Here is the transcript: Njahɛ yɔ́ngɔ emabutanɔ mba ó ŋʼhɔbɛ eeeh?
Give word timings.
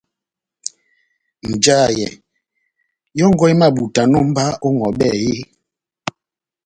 Njahɛ 1.51 1.95
yɔ́ngɔ 3.17 3.45
emabutanɔ 3.53 4.17
mba 4.29 4.43
ó 4.65 4.67
ŋʼhɔbɛ 4.75 5.07
eeeh? 5.17 5.41